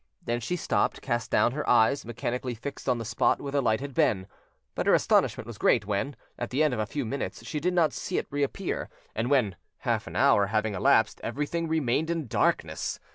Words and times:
Then 0.23 0.39
she 0.39 0.55
stopped, 0.55 1.03
cast 1.03 1.29
down, 1.29 1.51
her 1.51 1.69
eyes 1.69 2.05
mechanically 2.07 2.55
fixed 2.55 2.89
on 2.89 2.97
the 2.97 3.05
spot 3.05 3.39
where 3.39 3.51
the 3.51 3.61
light 3.61 3.81
had 3.81 3.93
been. 3.93 4.25
But 4.73 4.87
her 4.87 4.95
astonishment 4.95 5.45
was 5.45 5.59
great 5.59 5.85
when, 5.85 6.15
at 6.39 6.49
the 6.49 6.63
end 6.63 6.73
of 6.73 6.79
a 6.79 6.87
few 6.87 7.05
minutes, 7.05 7.45
she 7.45 7.59
did 7.59 7.75
not 7.75 7.93
see 7.93 8.17
it 8.17 8.25
reappear, 8.31 8.89
and 9.13 9.29
when, 9.29 9.57
half 9.81 10.07
an 10.07 10.15
hour 10.15 10.47
having 10.47 10.73
elapsed, 10.73 11.21
everything 11.23 11.67
remained 11.67 12.09
in 12.09 12.25
darkness. 12.25 12.99